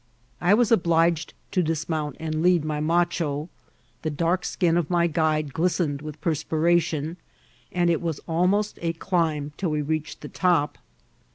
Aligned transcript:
I 0.41 0.55
was 0.55 0.71
oUiged 0.71 1.33
to 1.51 1.61
dismount 1.61 2.15
and 2.19 2.41
lead 2.41 2.65
my 2.65 2.79
macho; 2.79 3.49
the 4.01 4.09
dark 4.09 4.45
skin 4.45 4.75
of 4.75 4.89
my 4.89 5.05
guide 5.05 5.53
glistened 5.53 6.01
with 6.01 6.19
perspiration^ 6.21 7.17
and 7.71 7.87
it 7.87 8.01
was 8.01 8.19
al 8.27 8.47
most 8.47 8.79
a 8.81 8.93
climb 8.93 9.51
till 9.57 9.69
we 9.69 9.83
reached 9.83 10.21
the 10.21 10.27
top. 10.27 10.79